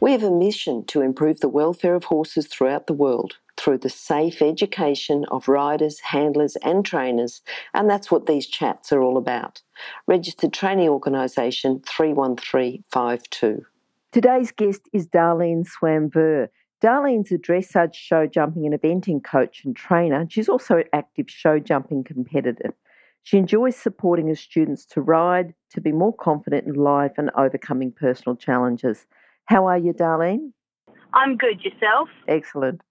[0.00, 3.90] We have a mission to improve the welfare of horses throughout the world through the
[3.90, 7.42] safe education of riders, handlers, and trainers,
[7.74, 9.60] and that's what these chats are all about.
[10.06, 13.66] Registered Training Organisation 31352.
[14.12, 16.48] Today's guest is Darlene Swamver.
[16.80, 20.26] Darlene's a dressage show jumping and eventing coach and trainer.
[20.30, 22.72] She's also an active show jumping competitor.
[23.24, 27.90] She enjoys supporting her students to ride, to be more confident in life, and overcoming
[27.90, 29.06] personal challenges.
[29.48, 30.52] How are you, Darlene?
[31.14, 31.62] I'm good.
[31.62, 32.10] Yourself?
[32.28, 32.82] Excellent.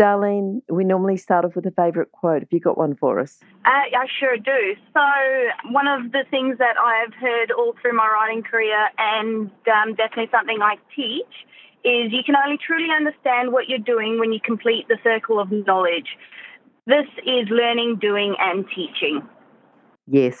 [0.00, 2.40] Darlene, we normally start off with a favourite quote.
[2.40, 3.40] Have you got one for us?
[3.66, 4.74] Uh, I sure do.
[4.94, 9.94] So, one of the things that I've heard all through my writing career, and um,
[9.94, 11.26] definitely something I teach,
[11.84, 15.52] is you can only truly understand what you're doing when you complete the circle of
[15.52, 16.16] knowledge.
[16.86, 19.20] This is learning, doing, and teaching.
[20.06, 20.40] Yes,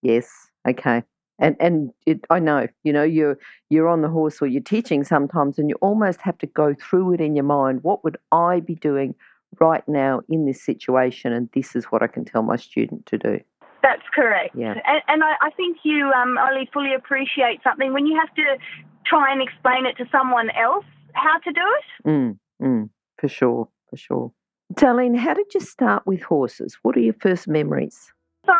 [0.00, 0.30] yes,
[0.68, 1.02] okay.
[1.42, 3.36] And and it, I know, you know, you're
[3.68, 7.14] you're on the horse or you're teaching sometimes, and you almost have to go through
[7.14, 7.82] it in your mind.
[7.82, 9.14] What would I be doing
[9.60, 11.32] right now in this situation?
[11.32, 13.40] And this is what I can tell my student to do.
[13.82, 14.54] That's correct.
[14.56, 14.74] Yeah.
[14.86, 18.56] And, and I, I think you um, only fully appreciate something when you have to
[19.04, 20.84] try and explain it to someone else
[21.14, 22.08] how to do it.
[22.08, 24.32] Mm, mm, for sure, for sure.
[24.74, 26.78] Darlene, how did you start with horses?
[26.82, 28.12] What are your first memories?
[28.44, 28.52] So,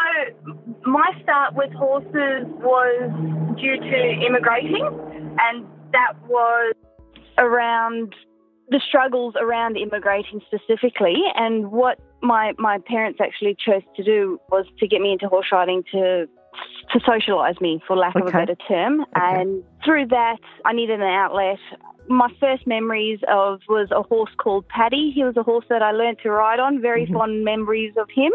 [0.86, 4.84] my start with horses was due to immigrating,
[5.40, 6.74] and that was
[7.38, 8.14] around
[8.68, 11.16] the struggles around immigrating specifically.
[11.34, 15.48] And what my, my parents actually chose to do was to get me into horse
[15.50, 16.26] riding to
[16.92, 18.36] to socialise me, for lack of Okay.
[18.36, 19.00] a better term.
[19.00, 19.08] Okay.
[19.16, 21.58] And through that, I needed an outlet.
[22.08, 25.10] My first memories of was a horse called Paddy.
[25.14, 26.80] He was a horse that I learnt to ride on.
[26.80, 27.12] Very Mhm.
[27.14, 28.32] fond memories of him.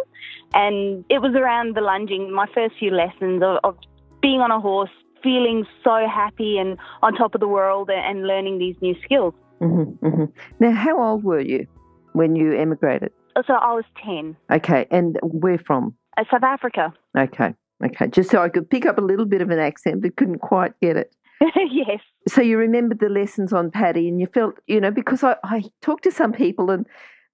[0.54, 3.78] And it was around the lunging, my first few lessons of, of
[4.22, 4.90] being on a horse,
[5.22, 9.34] feeling so happy and on top of the world and learning these new skills.
[9.60, 10.26] hmm hmm
[10.60, 11.68] Now, how old were you
[12.14, 13.12] when you emigrated?
[13.46, 15.94] So I was 10, Okay, and where from?
[16.18, 16.92] uh, South Africa.
[17.16, 17.54] Okay,
[17.86, 20.40] okay, just so I could pick up a little bit of an accent, but couldn't
[20.40, 21.14] quite get it.
[21.72, 22.00] yes.
[22.28, 25.64] So you remembered the lessons on Paddy, and you felt, you know, because I, I
[25.82, 26.86] talk to some people and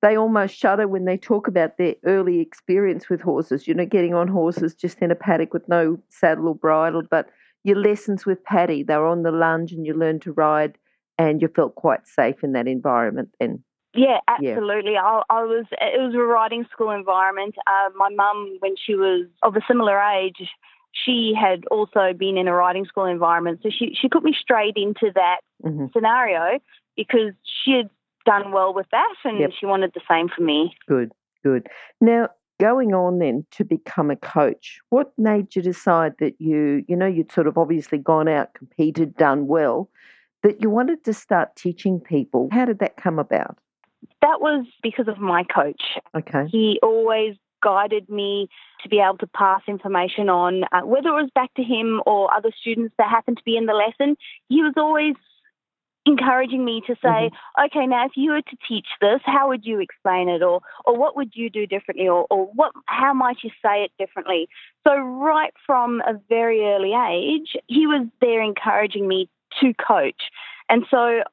[0.01, 4.13] they almost shudder when they talk about their early experience with horses, you know, getting
[4.13, 7.03] on horses just in a paddock with no saddle or bridle.
[7.09, 7.29] But
[7.63, 10.77] your lessons with Paddy, they were on the lunge and you learned to ride
[11.17, 13.63] and you felt quite safe in that environment then.
[13.95, 14.51] Yeah, Yeah.
[14.51, 14.97] absolutely.
[14.97, 15.65] I, I was.
[15.71, 17.55] It was a riding school environment.
[17.67, 20.49] Uh, my mum, when she was of a similar age,
[20.93, 24.77] she had also been in a riding school environment, so she she put me straight
[24.77, 26.59] into that hmm scenario
[26.95, 27.89] because she had
[28.25, 29.51] done well with that, and Yep.
[29.59, 30.75] she wanted the same for me.
[30.87, 31.11] Good,
[31.43, 31.67] good.
[31.99, 36.95] Now, going on then to become a coach, what made you decide that you, you
[36.95, 39.89] know, you'd sort of obviously gone out, competed, done well,
[40.43, 42.49] that you wanted to start teaching people?
[42.51, 43.57] How did that come about?
[44.21, 45.81] That was because of my coach.
[46.15, 46.47] Okay.
[46.49, 48.49] He always guided me
[48.81, 52.33] to be able to pass information on, uh, whether it was back to him or
[52.33, 54.17] other students that happened to be in the lesson.
[54.49, 55.15] He was always
[56.05, 57.31] encouraging me to say,
[57.65, 60.97] okay, now if you were to teach this, how would you explain it, or or
[60.97, 64.49] what would you do differently, or or what how might you say it differently?
[64.85, 69.29] So right from a very early age, he was there encouraging me
[69.61, 70.21] to coach,
[70.69, 71.23] and so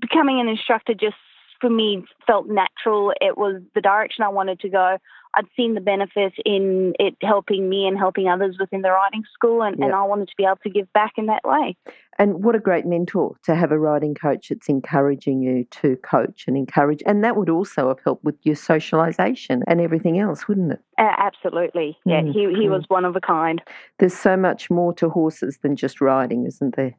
[0.00, 1.16] becoming an instructor just
[1.60, 3.12] for me felt natural.
[3.20, 4.98] It was the direction I wanted to go.
[5.36, 9.62] I'd seen the benefit in it helping me and helping others within the riding school,
[9.62, 11.76] and, and I wanted to be able to give back in that way.
[12.18, 16.44] And what a great mentor to have a riding coach that's encouraging you to coach
[16.46, 17.02] and encourage.
[17.06, 20.80] And that would also have helped with your socialisation and everything else, wouldn't it?
[20.98, 22.20] Uh, absolutely, yeah.
[22.20, 23.60] Mm, he he was one of a kind.
[23.98, 26.96] There's so much more to horses than just riding, isn't there?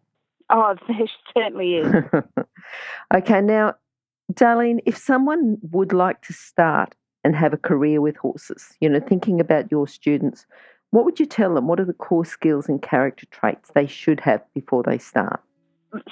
[0.49, 1.93] Oh, there certainly is.
[3.13, 3.75] okay, now,
[4.33, 8.99] Darlene, if someone would like to start and have a career with horses, you know,
[8.99, 10.45] thinking about your students,
[10.91, 11.67] what would you tell them?
[11.67, 15.41] What are the core skills and character traits they should have before they start?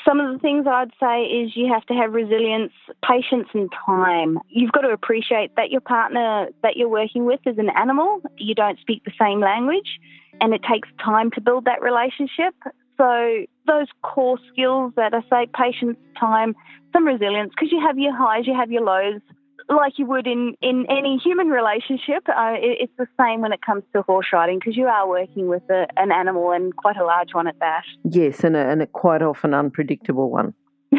[0.04, 2.72] Some of the things I'd say is you have to have resilience,
[3.08, 4.40] patience, and time.
[4.48, 8.22] You've got to appreciate that your partner that you're working with is an animal.
[8.38, 10.00] You don't speak the same language,
[10.42, 12.56] and it takes time to build that relationship.
[12.98, 16.56] So those core skills that I say, patience, time,
[16.94, 19.22] some resilience, because you have your highs, you have your lows,
[19.70, 22.28] like you would in, in any human relationship.
[22.28, 25.48] Uh, it, it's the same when it comes to horse riding because you are working
[25.48, 27.84] with a, an animal and quite a large one at that.
[28.04, 30.54] Yes, and a, and a quite often unpredictable one.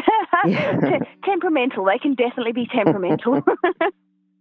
[1.25, 1.85] temperamental.
[1.85, 3.41] They can definitely be temperamental.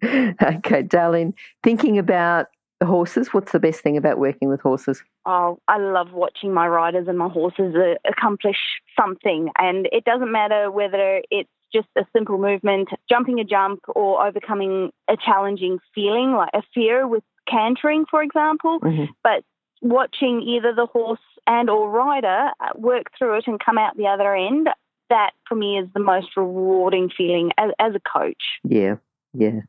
[0.42, 1.34] okay, darling.
[1.62, 2.46] Thinking about
[2.82, 5.02] horses, what's the best thing about working with horses?
[5.26, 8.56] Oh, I love watching my riders and my horses uh, accomplish
[8.98, 9.50] something.
[9.58, 14.90] And it doesn't matter whether it's just a simple movement, jumping a jump, or overcoming
[15.08, 18.80] a challenging feeling, like a fear with cantering, for example.
[18.80, 19.12] Mm-hmm.
[19.22, 19.42] But
[19.82, 24.06] watching either the horse and or rider uh, work through it and come out the
[24.06, 24.68] other end,
[25.10, 28.42] that for me is the most rewarding feeling as, as a coach.
[28.64, 28.96] Yeah,
[29.34, 29.60] yeah.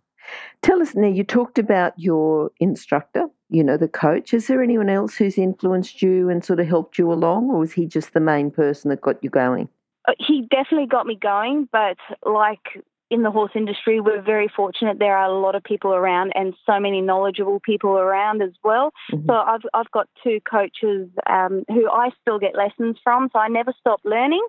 [0.62, 4.34] Tell us now, you talked about your instructor, you know, the coach.
[4.34, 7.74] Is there anyone else who's influenced you and sort of helped you along, or was
[7.74, 9.70] he just the main person that got you going?
[10.08, 14.98] Uh, he definitely got me going, but like in the horse industry, we're very fortunate.
[15.00, 18.92] There are a lot of people around and so many knowledgeable people around as well.
[19.12, 19.28] Mm-hmm.
[19.28, 23.30] So I've I've got two coaches um, who I still get lessons from.
[23.32, 24.46] So I never stop learning.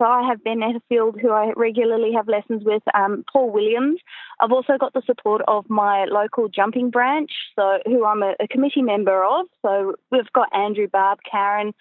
[0.00, 4.00] So I have Ben Netterfield, who I regularly have lessons with, um, Paul Williams.
[4.40, 8.48] I've also got the support of my local jumping branch, so who I'm a, a
[8.48, 9.44] committee member of.
[9.60, 11.74] So we've got Andrew, Barb, Karen.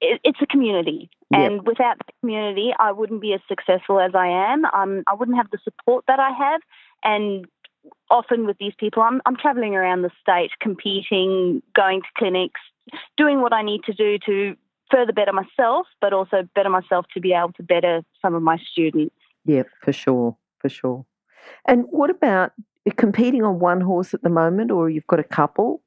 [0.00, 1.40] It, it's a community, yep.
[1.40, 4.64] and without the community, I wouldn't be as successful as I am.
[4.66, 6.60] Um, I wouldn't have the support that I have,
[7.02, 7.46] and
[8.10, 12.60] often with these people, I'm, I'm traveling around the state, competing, going to clinics,
[13.16, 14.56] doing what I need to do to
[14.90, 18.58] further better myself, but also better myself to be able to better some of my
[18.70, 19.14] students.
[19.44, 21.04] Yeah, for sure, for sure.
[21.66, 22.52] And what about
[22.96, 25.82] competing on one horse at the moment, or you've got a couple?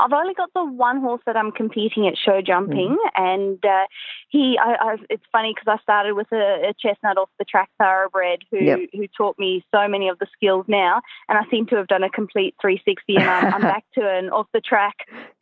[0.00, 3.10] I've only got the one horse that I'm competing at show jumping, mm.
[3.14, 3.84] and uh,
[4.28, 4.58] he.
[4.62, 8.40] I, I, it's funny because I started with a, a, chestnut off the track thoroughbred
[8.50, 8.80] who yep.
[8.92, 12.02] who taught me so many of the skills now, and I seem to have done
[12.02, 14.94] a complete 360, and I'm, I'm back to an off the track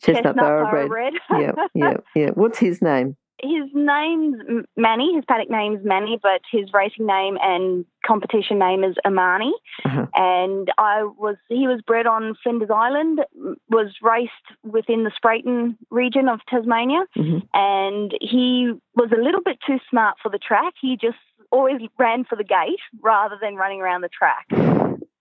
[0.03, 1.15] chestnut, chestnut thoroughbred.
[1.29, 1.55] thoroughbred.
[1.57, 2.31] yeah, yeah, yeah.
[2.31, 3.17] What's his name?
[3.41, 5.15] His name's Manny.
[5.15, 9.53] His paddock name's Manny, but his racing name and competition name is Amani.
[9.85, 10.07] Uh-huh.
[10.15, 13.21] And I was he was bred on Flinders Island,
[13.69, 14.33] was raced
[14.63, 17.39] within the Spreyton region of Tasmania, mm-hmm.
[17.55, 20.75] and he was a little bit too smart for the track.
[20.81, 21.19] He just
[21.51, 24.47] always ran for the gate rather than running around the track.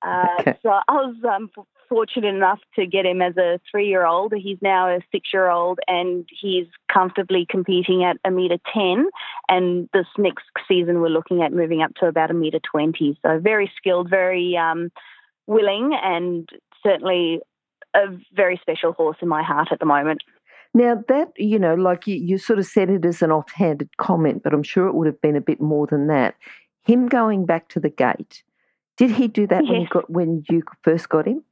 [0.02, 0.58] Uh, okay.
[0.64, 1.50] So I was um,
[1.92, 4.34] fortunate enough to get him as a three year old.
[4.34, 9.08] He's now a six year old and he's comfortably competing at a metre 10.
[9.50, 13.20] And this next season, we're looking at moving up to about a metre 20.
[13.22, 14.90] So very skilled, very um,
[15.48, 16.48] willing, and
[16.82, 17.42] certainly
[17.94, 20.22] a very special horse in my heart at the moment.
[20.74, 24.44] Now, that, you know, like you, you sort of said it as an offhanded comment,
[24.44, 26.36] but I'm sure it would have been a bit more than that.
[26.84, 28.44] Him going back to the gate,
[28.96, 29.70] did he do that yes.
[29.70, 31.44] when you got when you first got him?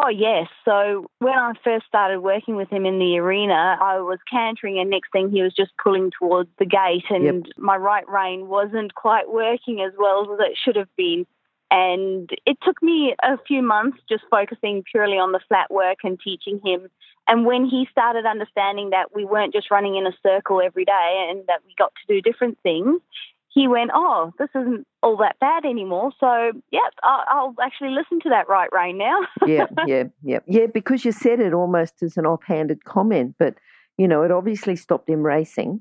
[0.00, 0.46] Oh, yes.
[0.64, 4.90] So when I first started working with him in the arena, I was cantering, and
[4.90, 7.56] next thing he was just pulling towards the gate, and yep.
[7.56, 11.26] my right rein wasn't quite working as well as it should have been.
[11.72, 16.18] And it took me a few months just focusing purely on the flat work and
[16.22, 16.88] teaching him.
[17.26, 21.28] And when he started understanding that we weren't just running in a circle every day
[21.28, 23.00] and that we got to do different things,
[23.48, 26.12] he went, oh, this isn't all that bad anymore.
[26.20, 29.20] So, yeah, I'll, I'll actually listen to that right rein now.
[29.46, 30.40] yeah, yeah, yeah.
[30.46, 33.54] Yeah, because you said it almost as an offhanded comment, but,
[33.96, 35.80] you know, it obviously stopped him racing.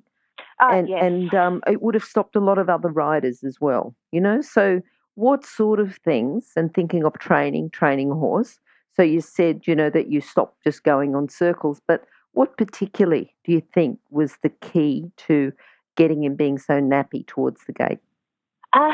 [0.60, 1.04] Uh, and yes.
[1.04, 4.42] and um, it would have stopped a lot of other riders as well, you know?
[4.42, 4.82] So,
[5.16, 8.60] what sort of things, and thinking of training, training a horse,
[8.96, 13.34] so you said, you know, that you stopped just going on circles, but what particularly
[13.46, 15.52] do you think was the key to
[15.98, 18.00] getting him being so nappy towards the gate?
[18.74, 18.92] Uh,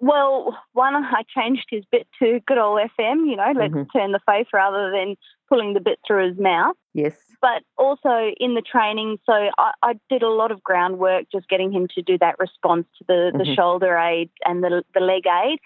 [0.00, 3.98] well, one, I changed his bit to good old FM, you know, let's mm-hmm.
[3.98, 5.16] turn the face rather than
[5.48, 6.76] pulling the bit through his mouth.
[6.94, 7.16] Yes.
[7.40, 11.72] But also in the training, so I, I did a lot of groundwork just getting
[11.72, 13.54] him to do that response to the, the mm-hmm.
[13.54, 15.58] shoulder aid and the, the leg aid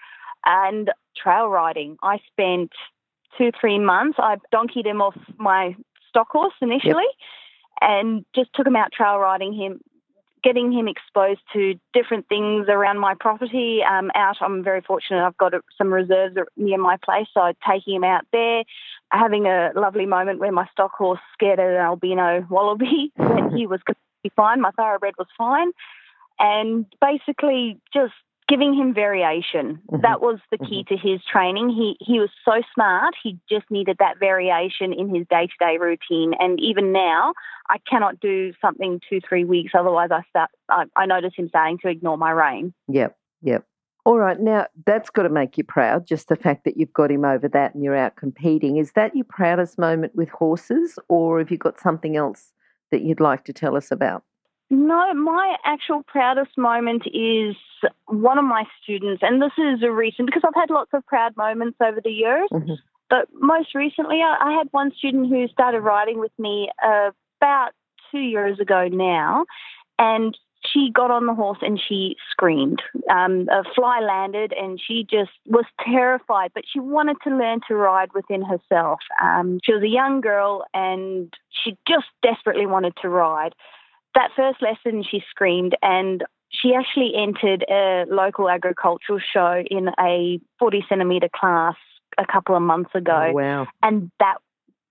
[0.44, 1.96] and trail riding.
[2.02, 2.72] I spent
[3.38, 4.18] two, three months.
[4.18, 5.76] I donkeyed him off my
[6.10, 6.92] stock horse initially.
[6.92, 7.28] Yep
[7.80, 9.80] and just took him out trail riding him
[10.44, 13.80] getting him exposed to different things around my property.
[13.82, 15.24] Um, out, I'm very fortunate.
[15.26, 18.62] I've got some reserves near my place, so taking him out there,
[19.10, 23.10] having a lovely moment where my stock horse scared an albino wallaby,
[23.56, 24.60] he was completely fine.
[24.60, 25.70] My thoroughbred was fine,
[26.38, 28.12] and basically just
[28.48, 29.80] giving him variation.
[29.90, 30.02] Mhm.
[30.02, 31.70] That was the key to his training.
[31.70, 33.14] He he was so smart.
[33.22, 36.34] He just needed that variation in his day to day routine.
[36.38, 37.32] And even now,
[37.70, 39.72] I cannot do something two three weeks.
[39.74, 40.50] Otherwise, I start.
[40.68, 42.74] I, I notice him starting to ignore my rein.
[42.88, 43.64] Yep, yep.
[44.06, 47.10] All right, now that's got to make you proud, just the fact that you've got
[47.10, 48.76] him over that and you're out competing.
[48.76, 52.52] Is that your proudest moment with horses, or have you got something else
[52.90, 54.22] that you'd like to tell us about?
[54.70, 57.54] No, my actual proudest moment is
[58.06, 61.36] one of my students, and this is a recent because I've had lots of proud
[61.36, 62.48] moments over the years.
[62.50, 62.78] Mhm.
[63.10, 67.72] But most recently, I, I had one student who started riding with me uh, about
[68.10, 69.44] two years ago now,
[69.98, 72.82] and she got on the horse and she screamed.
[73.10, 77.74] Um, a fly landed, and she just was terrified, but she wanted to learn to
[77.74, 79.00] ride within herself.
[79.22, 83.54] Um, she was a young girl, and she just desperately wanted to ride
[84.14, 90.38] that first lesson she screamed and she actually entered a local agricultural show in a
[90.58, 91.74] 40 centimetre class
[92.16, 93.66] a couple of months ago Oh, wow.
[93.82, 94.36] and that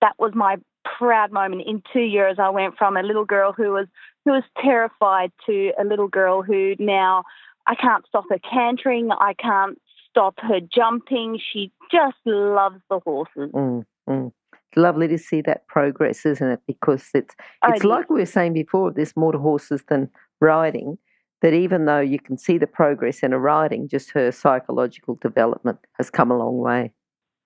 [0.01, 0.58] that was my
[1.00, 3.88] proud moment in two years i went from a little girl who was
[4.25, 7.24] who was terrified to a little girl who now
[7.65, 13.50] i can't stop her cantering i can't stop her jumping she just loves the horses
[13.53, 14.32] Mm, mm.
[14.75, 16.60] Lovely to see that progress, isn't it?
[16.68, 17.36] Because it's
[17.68, 20.98] it's it like we were saying before, there's more to horses than riding.
[21.42, 25.80] That even though you can see the progress in a riding, just her psychological development
[25.98, 26.94] has come a long way.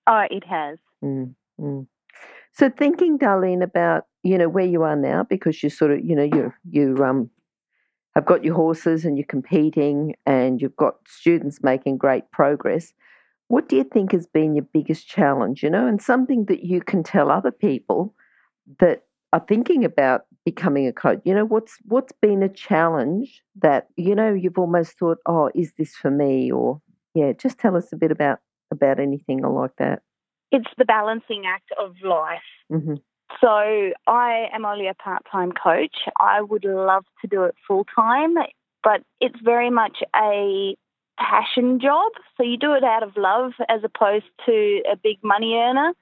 [0.05, 1.87] oh it has Mm, mm.
[2.53, 6.15] So thinking, Darlene, about you know where you are now, because you sort of you
[6.15, 7.29] know you you um
[8.15, 12.93] have got your horses and you're competing, and you've got students making great progress.
[13.49, 15.63] What do you think has been your biggest challenge?
[15.63, 18.13] You know, and something that you can tell other people
[18.79, 21.19] that are thinking about becoming a coach.
[21.25, 25.73] You know, what's what's been a challenge that you know you've almost thought, oh, is
[25.77, 26.51] this for me?
[26.51, 26.81] Or
[27.13, 28.39] yeah, just tell us a bit about
[28.71, 30.01] about anything like that.
[30.51, 32.95] it's the balancing act of life hmm
[33.41, 33.47] So
[34.07, 35.95] I am only a part-time coach.
[36.19, 38.35] I would love to do it full-time,
[38.83, 40.75] but it's very much a
[41.17, 42.11] passion job.
[42.37, 45.93] So you do it out of love as opposed to a big money earner.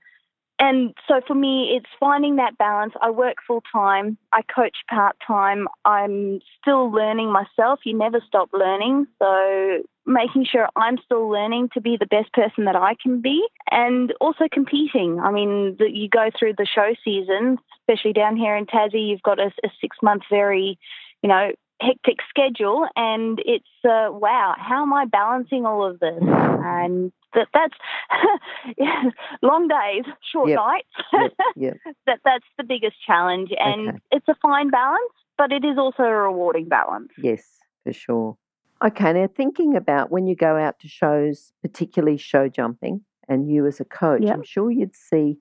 [0.58, 2.94] And so for me, it's finding that balance.
[3.02, 7.80] I work full time, I coach part time, I'm still learning myself.
[7.84, 9.08] You never stop learning.
[9.22, 13.46] So making sure I'm still learning to be the best person that I can be
[13.70, 15.20] and also competing.
[15.20, 19.24] I mean, the, you go through the show season, especially down here in Tassie, you've
[19.24, 20.80] got a, a six month very,
[21.22, 21.52] you know,
[21.82, 27.48] hectic schedule and it's uh, wow how am i balancing all of this and that
[27.54, 27.74] that's
[28.78, 29.04] yeah,
[29.42, 30.58] long days short Yep.
[30.58, 31.96] nights Yep, yep.
[32.06, 33.98] that that's the biggest challenge and Okay.
[34.12, 37.44] it's a fine balance but it is also a rewarding balance Yes,
[37.84, 38.38] for sure.
[38.84, 43.66] Okay, now thinking about when you go out to shows, particularly show jumping, and you
[43.66, 44.24] as a coach.
[44.30, 45.38] I'm sure you'd see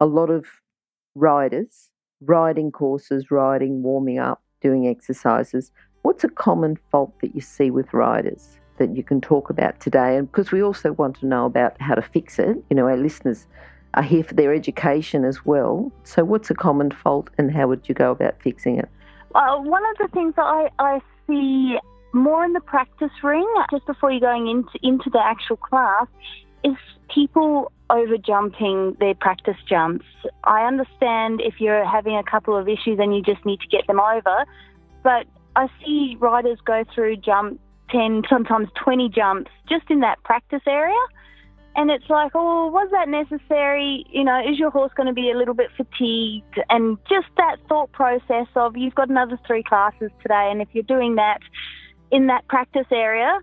[0.00, 0.46] a lot of
[1.14, 5.70] riders riding courses, riding, warming up, doing exercises.
[6.02, 10.16] What's a common fault that you see with riders that you can talk about today?
[10.16, 12.96] And because we also want to know about how to fix it, you know, our
[12.96, 13.46] listeners
[13.92, 15.92] are here for their education as well.
[16.04, 18.88] So, what's a common fault and how would you go about fixing it?
[19.34, 21.76] Uh, one of the things that I, I see
[22.14, 26.06] more in the practice ring, just before you're going into, into the actual class,
[26.64, 26.76] is
[27.14, 30.06] people over jumping their practice jumps.
[30.44, 33.86] I understand if you're having a couple of issues and you just need to get
[33.86, 34.44] them over,
[35.02, 40.62] but I see riders go through jump 10, sometimes 20 jumps just in that practice
[40.66, 40.96] area.
[41.76, 44.04] And it's like, oh, was that necessary?
[44.08, 46.60] You know, is your horse going to be a little bit fatigued?
[46.70, 50.84] And just that thought process of you've got another three classes today, and if you're
[50.84, 51.40] doing that
[52.12, 53.40] in that practice area,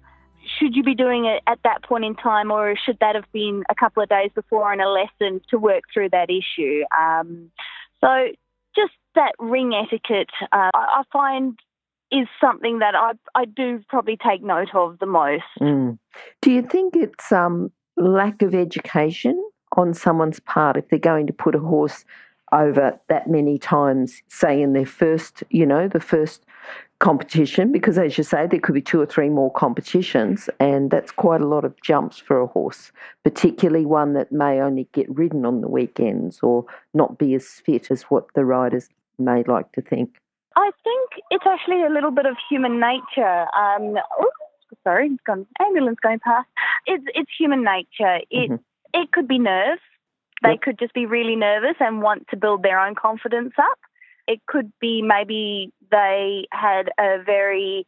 [0.57, 3.63] should you be doing it at that point in time, or should that have been
[3.69, 6.81] a couple of days before and a lesson to work through that issue?
[6.99, 7.51] Um,
[7.99, 8.27] so
[8.75, 11.57] just that ring etiquette, uh, I find
[12.11, 15.43] is something that I I do probably take note of the most.
[15.59, 15.97] Mm.
[16.41, 19.41] Do you think it's um, lack of education
[19.77, 22.03] on someone's part if they're going to put a horse
[22.51, 26.45] over that many times, say in their first, you know, the first
[27.01, 27.71] competition?
[27.71, 31.41] Because as you say, there could be two or three more competitions, and that's quite
[31.41, 32.91] a lot of jumps for a horse,
[33.23, 37.91] particularly one that may only get ridden on the weekends or not be as fit
[37.91, 38.87] as what the riders
[39.19, 40.15] may like to think.
[40.55, 43.45] I think it's actually a little bit of human nature.
[43.57, 46.47] Um, oops, sorry, it's gone, ambulance going past.
[46.85, 48.19] It's it's human nature.
[48.29, 48.59] It Mhm.
[48.93, 49.81] it could be nerves.
[50.43, 50.61] They Yep.
[50.61, 53.79] could just be really nervous and want to build their own confidence up.
[54.27, 57.85] It could be maybe they had a very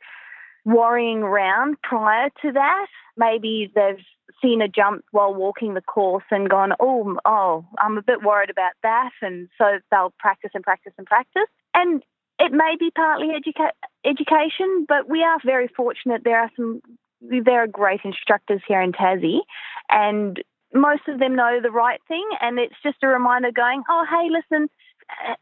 [0.65, 2.87] worrying round prior to that.
[3.17, 4.03] Maybe they've
[4.41, 8.49] seen a jump while walking the course and gone, oh, oh, I'm a bit worried
[8.49, 9.11] about that.
[9.21, 11.49] And so they'll practice and practice and practice.
[11.73, 12.03] And
[12.39, 13.71] it may be partly educa-
[14.05, 16.23] education, but we are very fortunate.
[16.23, 16.81] There are some,
[17.21, 19.41] there are great instructors here in Tassie,
[19.89, 20.41] and
[20.73, 22.27] most of them know the right thing.
[22.41, 24.69] And it's just a reminder going, oh, hey, listen,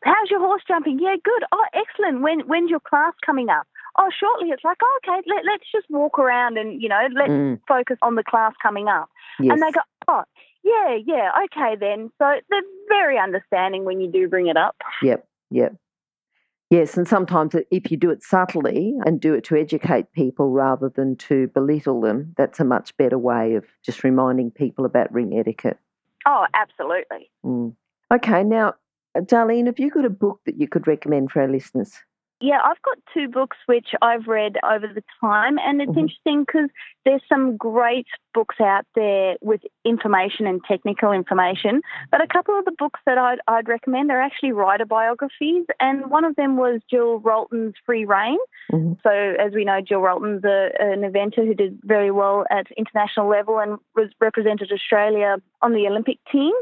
[0.04, 1.00] how's your horse jumping?
[1.02, 1.44] Yeah, good.
[1.52, 2.22] Oh, excellent.
[2.22, 3.68] When when's your class coming up?
[3.98, 4.50] Oh, shortly.
[4.50, 7.60] It's like, oh, okay, let, let's just walk around and, you know, let's mm.
[7.68, 9.10] focus on the class coming up.
[9.40, 9.52] Yes.
[9.52, 10.24] And they go, oh,
[10.64, 12.10] yeah, yeah, okay then.
[12.18, 14.76] So they're very understanding when you do bring it up.
[15.02, 15.76] Yep, yep.
[16.70, 20.88] Yes, and sometimes if you do it subtly and do it to educate people rather
[20.88, 25.38] than to belittle them, that's a much better way of just reminding people about ring
[25.38, 25.78] etiquette.
[26.26, 27.30] Oh, absolutely.
[27.44, 27.76] Mm.
[28.14, 28.76] Okay, now,
[29.18, 31.94] Darlene, have you got a book that you could recommend for our listeners?
[32.42, 36.00] Yeah, I've got two books which I've read over the time, and it's mm-hmm.
[36.00, 36.70] interesting because
[37.06, 41.82] there's some great books out there with information and technical information.
[42.10, 46.10] But a couple of the books that I'd, I'd recommend are actually writer biographies, and
[46.10, 48.40] one of them was Gill Rolton's Free Reign.
[48.72, 48.94] Mm-hmm.
[49.04, 53.30] So, as we know, Gill Rolton's a, an eventer who did very well at international
[53.30, 56.54] level and was represented Australia on the Olympic team.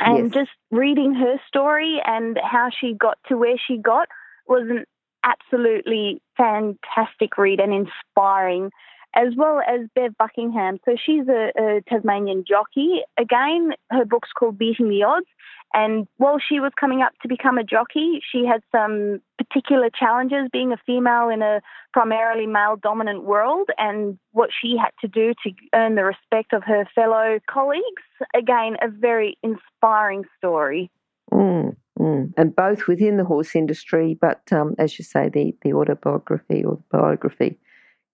[0.00, 0.34] And yes.
[0.34, 4.08] just reading her story and how she got to where she got
[4.46, 4.84] was an
[5.24, 8.70] absolutely fantastic read and inspiring,
[9.14, 10.78] as well as Bev Buckingham.
[10.84, 13.02] So she's a, a Tasmanian jockey.
[13.18, 15.26] Again, her book's called Beating the Odds.
[15.72, 20.48] And while she was coming up to become a jockey, she had some particular challenges
[20.52, 21.60] being a female in a
[21.92, 26.64] primarily male dominant world and what she had to do to earn the respect of
[26.64, 28.02] her fellow colleagues.
[28.34, 30.90] Again, a very inspiring story.
[31.32, 31.76] Mm.
[32.00, 32.32] Mm.
[32.36, 36.76] And both within the horse industry, but um, as you say, the, the autobiography or
[36.76, 37.58] the biography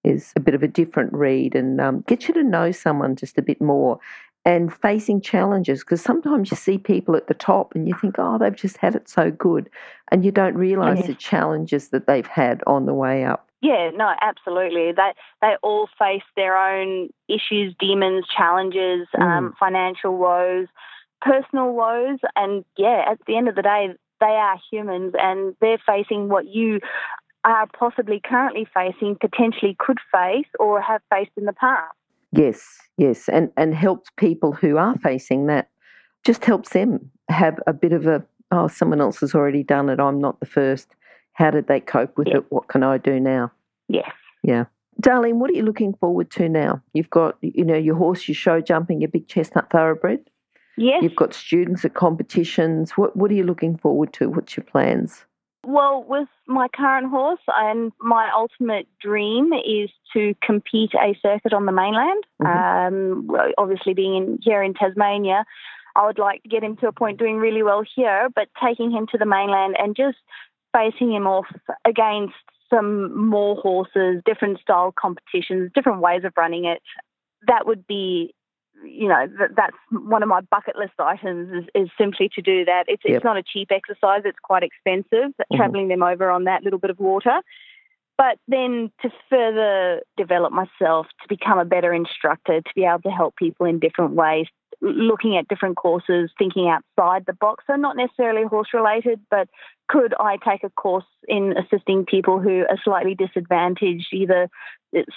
[0.04, 3.38] is a bit of a different read and um, gets you to know someone just
[3.38, 3.98] a bit more
[4.46, 8.38] and facing challenges because sometimes you see people at the top and you think, oh,
[8.38, 9.68] they've just had it so good.
[10.12, 13.48] And you don't realise the challenges that they've had on the way up.
[13.60, 14.92] Yeah, no, absolutely.
[14.92, 15.12] They
[15.42, 19.20] they all face their own issues, demons, challenges, mm.
[19.20, 20.68] um, financial woes,
[21.20, 22.20] personal woes.
[22.36, 23.88] And yeah, at the end of the day,
[24.20, 26.78] they are humans and they're facing what you
[27.42, 31.96] are possibly currently facing, potentially could face, or have faced in the past.
[32.36, 35.68] Yes, yes, and and helps people who are facing that.
[36.24, 40.00] Just helps them have a bit of a oh, someone else has already done it.
[40.00, 40.88] I'm not the first.
[41.32, 42.44] How did they cope with it?
[42.48, 43.52] What can I do now?
[43.88, 44.10] Yes.
[44.42, 44.64] Yeah.
[45.02, 46.82] Darlene, what are you looking forward to now?
[46.94, 50.20] You've got, you know, your horse, your show jumping, your big chestnut thoroughbred.
[50.78, 51.02] Yes.
[51.02, 52.92] You've got students at competitions.
[52.92, 54.30] What What are you looking forward to?
[54.30, 55.26] What's your plans?
[55.68, 61.66] Well, with my current horse, and my ultimate dream is to compete a circuit on
[61.66, 62.22] the mainland.
[62.40, 63.30] Mm-hmm.
[63.34, 65.44] Um, obviously, being in, here in Tasmania,
[65.96, 68.92] I would like to get him to a point doing really well here, but taking
[68.92, 70.18] him to the mainland and just
[70.72, 71.46] facing him off
[71.84, 72.34] against
[72.70, 76.80] some more horses, different style competitions, different ways of running it.
[77.48, 78.34] That would be
[78.86, 82.64] you know that, that's one of my bucket list items is, is simply to do
[82.64, 82.84] that.
[82.88, 83.16] It's yep.
[83.16, 85.32] it's not a cheap exercise; it's quite expensive.
[85.32, 85.56] Mm-hmm.
[85.56, 87.40] Traveling them over on that little bit of water,
[88.18, 93.10] but then to further develop myself, to become a better instructor, to be able to
[93.10, 94.46] help people in different ways,
[94.80, 97.64] looking at different courses, thinking outside the box.
[97.66, 99.48] So not necessarily horse related, but
[99.88, 104.48] could I take a course in assisting people who are slightly disadvantaged, either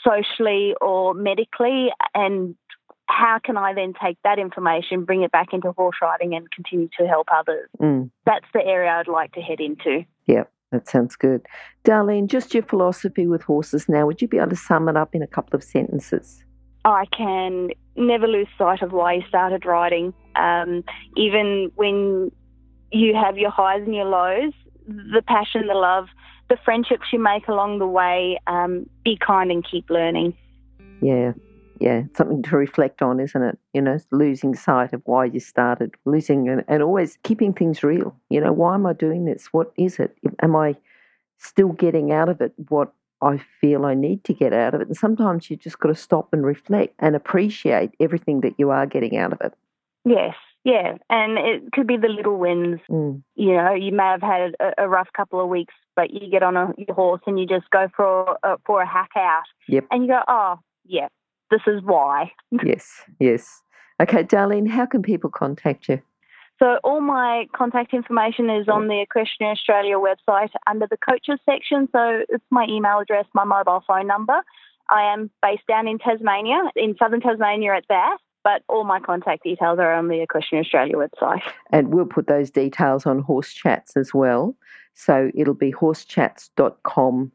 [0.04, 2.56] socially or medically, and
[3.10, 6.90] how can I then take that information, bring it back into horse riding, and continue
[7.00, 7.68] to help others?
[7.82, 8.12] Mm.
[8.26, 10.06] That's the area I'd like to head into.
[10.28, 11.46] Yep, that sounds good.
[11.84, 15.16] Darlene, just your philosophy with horses now, would you be able to sum it up
[15.16, 16.44] in a couple of sentences?
[16.86, 20.14] I can never lose sight of why you started riding.
[20.36, 20.84] Um,
[21.18, 22.32] even when
[22.92, 24.54] you have your highs and your lows,
[24.88, 26.08] the passion, the love,
[26.50, 30.36] the friendships you make along the way, um, be kind and keep learning.
[31.02, 31.34] Yeah,
[31.80, 33.58] yeah, something to reflect on, isn't it?
[33.74, 38.16] You know, losing sight of why you started, losing and, and always keeping things real.
[38.30, 39.48] You know, why am I doing this?
[39.52, 40.18] What is it?
[40.42, 40.76] Am I
[41.38, 44.88] still getting out of it what I feel I need to get out of it?
[44.88, 48.86] And sometimes you just got to stop and reflect and appreciate everything that you are
[48.86, 49.54] getting out of it.
[50.04, 52.80] Yes, yeah, and it could be the little wins.
[52.90, 53.24] Mm.
[53.36, 56.44] You know, you may have had a, a, rough couple of weeks, but you get
[56.44, 59.44] on a, your horse and you just go for a, for a hack out.
[59.68, 59.86] Yep.
[59.92, 61.08] And you go, oh, yeah,
[61.52, 62.32] this is why.
[62.64, 63.62] yes, yes.
[64.02, 66.02] Okay, Darlene, how can people contact you?
[66.60, 71.88] So all my contact information is on the Equestrian Australia website under the coaches section.
[71.94, 74.42] So it's my email address, my mobile phone number.
[74.90, 79.44] I am based down in Tasmania, in southern Tasmania at Bath, but all my contact
[79.44, 81.42] details are on the Equestrian Australia website.
[81.72, 84.58] And we'll put those details on Horse Chats as well.
[84.96, 87.32] So it'll be horsechats.com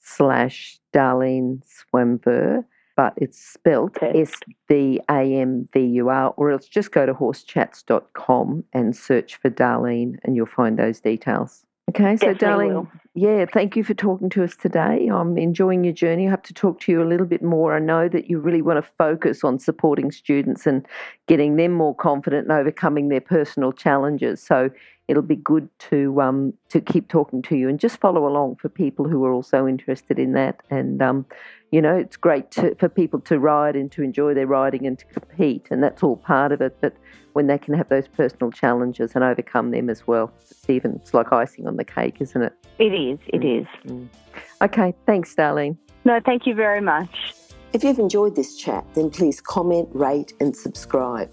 [0.00, 2.64] slash Darlene Swamver,
[2.96, 4.20] but it's spelled Okay.
[4.22, 4.32] S
[4.68, 9.50] D A M V U R, or else just go to horsechats.com and search for
[9.50, 11.64] Darlene and you'll find those details.
[11.90, 12.88] Okay, so Definitely Darlene, will.
[13.14, 15.06] yeah, thank you for talking to us today.
[15.08, 16.26] I'm enjoying your journey.
[16.26, 17.76] I have to talk to you a little bit more.
[17.76, 20.86] I know that you really want to focus on supporting students and
[21.28, 24.42] getting them more confident and overcoming their personal challenges.
[24.42, 24.70] So
[25.08, 28.70] it'll be good to um, to keep talking to you and just follow along for
[28.70, 30.62] people who are also interested in that.
[30.70, 31.26] And um,
[31.74, 34.96] you know, it's great to, for people to ride and to enjoy their riding and
[34.96, 36.76] to compete, and that's all part of it.
[36.80, 36.94] But
[37.32, 41.12] when they can have those personal challenges and overcome them as well, it's even it's
[41.12, 42.52] like icing on the cake, isn't it?
[42.78, 43.62] It is, it mm.
[43.62, 43.90] is.
[43.90, 44.08] Mm.
[44.62, 45.76] Okay, thanks, Darlene.
[46.04, 47.34] No, thank you very much.
[47.72, 51.32] If you've enjoyed this chat, then please comment, rate, and subscribe.